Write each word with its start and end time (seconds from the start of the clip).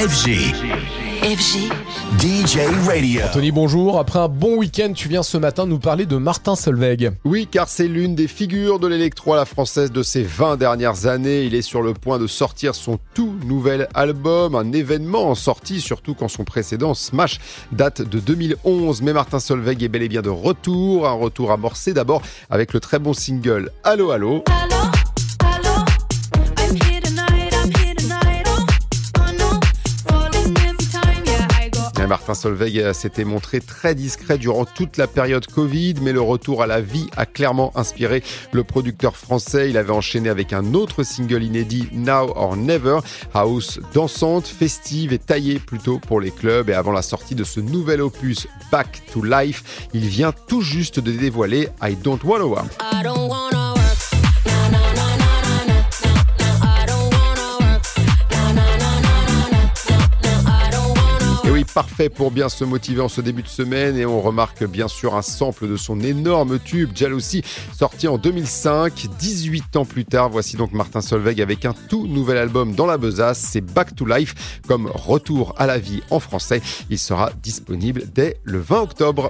FG. 0.00 0.54
FG. 1.20 1.68
DJ 2.18 2.58
Radio. 2.88 3.20
Anthony, 3.26 3.50
bonjour. 3.50 3.98
Après 3.98 4.18
un 4.18 4.28
bon 4.28 4.56
week-end, 4.56 4.94
tu 4.94 5.08
viens 5.08 5.22
ce 5.22 5.36
matin 5.36 5.66
nous 5.66 5.78
parler 5.78 6.06
de 6.06 6.16
Martin 6.16 6.56
Solveig. 6.56 7.10
Oui, 7.26 7.46
car 7.50 7.68
c'est 7.68 7.86
l'une 7.86 8.14
des 8.14 8.26
figures 8.26 8.78
de 8.78 8.86
l'électro 8.86 9.34
à 9.34 9.36
la 9.36 9.44
française 9.44 9.92
de 9.92 10.02
ces 10.02 10.22
20 10.22 10.56
dernières 10.56 11.04
années. 11.04 11.42
Il 11.42 11.54
est 11.54 11.60
sur 11.60 11.82
le 11.82 11.92
point 11.92 12.18
de 12.18 12.26
sortir 12.26 12.74
son 12.74 12.98
tout 13.12 13.34
nouvel 13.44 13.88
album, 13.92 14.54
un 14.54 14.72
événement 14.72 15.28
en 15.28 15.34
sortie, 15.34 15.82
surtout 15.82 16.14
quand 16.14 16.28
son 16.28 16.44
précédent, 16.44 16.94
Smash, 16.94 17.38
date 17.70 18.00
de 18.00 18.20
2011. 18.20 19.02
Mais 19.02 19.12
Martin 19.12 19.38
Solveig 19.38 19.84
est 19.84 19.88
bel 19.88 20.02
et 20.02 20.08
bien 20.08 20.22
de 20.22 20.30
retour, 20.30 21.06
un 21.06 21.12
retour 21.12 21.52
amorcé 21.52 21.92
d'abord 21.92 22.22
avec 22.48 22.72
le 22.72 22.80
très 22.80 22.98
bon 22.98 23.12
single 23.12 23.70
Allo 23.84 24.12
Allo. 24.12 24.44
Allo, 24.46 24.59
Martin 32.06 32.34
Solveig 32.34 32.92
s'était 32.92 33.24
montré 33.24 33.60
très 33.60 33.94
discret 33.94 34.38
durant 34.38 34.64
toute 34.64 34.96
la 34.96 35.06
période 35.06 35.46
Covid, 35.46 35.94
mais 36.02 36.12
le 36.12 36.20
retour 36.20 36.62
à 36.62 36.66
la 36.66 36.80
vie 36.80 37.08
a 37.16 37.26
clairement 37.26 37.72
inspiré 37.76 38.22
le 38.52 38.64
producteur 38.64 39.16
français. 39.16 39.70
Il 39.70 39.76
avait 39.76 39.92
enchaîné 39.92 40.28
avec 40.28 40.52
un 40.52 40.74
autre 40.74 41.02
single 41.02 41.42
inédit, 41.42 41.88
Now 41.92 42.32
or 42.36 42.56
Never, 42.56 42.98
house 43.34 43.80
dansante, 43.92 44.46
festive 44.46 45.12
et 45.12 45.18
taillée 45.18 45.58
plutôt 45.58 45.98
pour 45.98 46.20
les 46.20 46.30
clubs. 46.30 46.70
Et 46.70 46.74
avant 46.74 46.92
la 46.92 47.02
sortie 47.02 47.34
de 47.34 47.44
ce 47.44 47.60
nouvel 47.60 48.00
opus, 48.00 48.46
Back 48.72 49.02
to 49.12 49.22
Life, 49.22 49.88
il 49.92 50.06
vient 50.06 50.32
tout 50.32 50.62
juste 50.62 51.00
de 51.00 51.12
dévoiler 51.12 51.68
I 51.82 51.96
Don't 51.96 52.20
Wanna 52.24 52.46
Work. 52.46 52.66
I 52.80 53.02
don't 53.02 53.28
wanna 53.28 53.59
parfait 61.74 62.08
pour 62.08 62.30
bien 62.30 62.48
se 62.48 62.64
motiver 62.64 63.00
en 63.00 63.08
ce 63.08 63.20
début 63.20 63.42
de 63.42 63.48
semaine. 63.48 63.96
Et 63.96 64.06
on 64.06 64.20
remarque 64.20 64.64
bien 64.64 64.88
sûr 64.88 65.14
un 65.14 65.22
sample 65.22 65.68
de 65.68 65.76
son 65.76 66.00
énorme 66.00 66.58
tube 66.58 66.90
Jealousy, 66.94 67.42
sorti 67.76 68.08
en 68.08 68.18
2005. 68.18 69.06
18 69.18 69.76
ans 69.76 69.84
plus 69.84 70.04
tard, 70.04 70.30
voici 70.30 70.56
donc 70.56 70.72
Martin 70.72 71.00
Solveig 71.00 71.42
avec 71.42 71.64
un 71.64 71.74
tout 71.88 72.06
nouvel 72.06 72.38
album 72.38 72.74
dans 72.74 72.86
la 72.86 72.98
besace. 72.98 73.38
C'est 73.38 73.60
Back 73.60 73.94
to 73.94 74.06
Life, 74.06 74.60
comme 74.66 74.86
retour 74.86 75.54
à 75.58 75.66
la 75.66 75.78
vie 75.78 76.02
en 76.10 76.20
français. 76.20 76.62
Il 76.88 76.98
sera 76.98 77.30
disponible 77.42 78.04
dès 78.14 78.38
le 78.44 78.58
20 78.58 78.80
octobre. 78.80 79.28